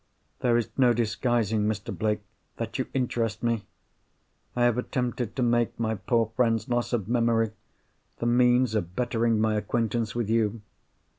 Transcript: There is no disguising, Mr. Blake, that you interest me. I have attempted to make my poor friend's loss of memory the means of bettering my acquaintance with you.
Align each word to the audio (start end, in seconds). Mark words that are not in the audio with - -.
There 0.39 0.57
is 0.57 0.67
no 0.79 0.93
disguising, 0.93 1.67
Mr. 1.67 1.95
Blake, 1.95 2.21
that 2.57 2.79
you 2.79 2.87
interest 2.91 3.43
me. 3.43 3.67
I 4.55 4.63
have 4.63 4.79
attempted 4.79 5.35
to 5.35 5.43
make 5.43 5.79
my 5.79 5.93
poor 5.93 6.31
friend's 6.35 6.67
loss 6.67 6.91
of 6.91 7.07
memory 7.07 7.51
the 8.17 8.25
means 8.25 8.73
of 8.73 8.95
bettering 8.95 9.39
my 9.39 9.53
acquaintance 9.57 10.15
with 10.15 10.27
you. 10.27 10.61